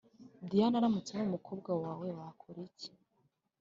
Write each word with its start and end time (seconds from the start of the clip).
Diane 0.49 0.75
aramutse 0.77 1.11
ari 1.13 1.25
umukobwa 1.29 1.71
wawe 1.83 2.07
wakora 2.17 2.59
iki 2.69 2.89